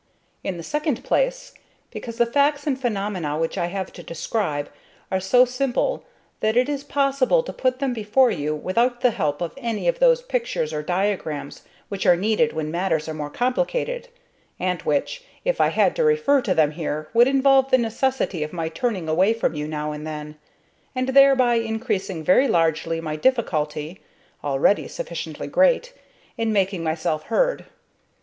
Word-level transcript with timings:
In 0.43 0.57
the 0.57 0.63
second 0.63 1.03
place, 1.03 1.53
because 1.91 2.17
the 2.17 2.25
facts 2.25 2.65
and 2.65 2.81
phenomena 2.81 3.37
which 3.37 3.55
I 3.55 3.67
have 3.67 3.93
to 3.93 4.01
describe 4.01 4.67
are 5.11 5.19
so 5.19 5.45
simple 5.45 6.03
that 6.39 6.57
it 6.57 6.67
is 6.67 6.83
possible 6.83 7.43
to 7.43 7.53
put 7.53 7.77
them 7.77 7.93
before 7.93 8.31
you 8.31 8.55
without 8.55 9.01
the 9.01 9.11
help 9.11 9.41
of 9.43 9.53
any 9.57 9.87
of 9.87 9.99
those 9.99 10.23
pictures 10.23 10.73
or 10.73 10.81
diagrams 10.81 11.61
which 11.87 12.07
are 12.07 12.15
needed 12.15 12.51
when 12.51 12.71
matters 12.71 13.07
are 13.07 13.13
more 13.13 13.29
complicated, 13.29 14.07
and 14.59 14.81
which, 14.81 15.23
if 15.45 15.61
I 15.61 15.67
had 15.67 15.95
to 15.97 16.03
refer 16.03 16.41
to 16.41 16.55
them 16.55 16.71
here, 16.71 17.09
would 17.13 17.27
involve 17.27 17.69
the 17.69 17.77
necessity 17.77 18.41
of 18.41 18.51
my 18.51 18.69
turning 18.69 19.07
away 19.07 19.35
from 19.35 19.53
you 19.53 19.67
now 19.67 19.91
and 19.91 20.07
then, 20.07 20.35
and 20.95 21.09
thereby 21.09 21.53
increasing 21.57 22.23
very 22.23 22.47
largely 22.47 22.99
my 23.01 23.17
difficulty 23.17 24.01
(already 24.43 24.87
sufficiently 24.87 25.45
great) 25.45 25.93
in 26.39 26.51
making 26.51 26.83
myself 26.83 27.25
heard. 27.25 27.65